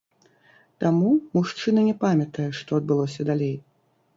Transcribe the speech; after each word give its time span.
Таму 0.83 1.11
мужчына 1.39 1.83
не 1.91 1.93
памятае, 2.07 2.47
што 2.61 2.69
адбылося 2.81 3.21
далей. 3.33 3.55